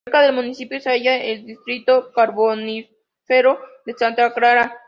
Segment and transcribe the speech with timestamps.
[0.03, 4.79] Cerca del municipio se haya el distrito carbonífero de "Santa Clara".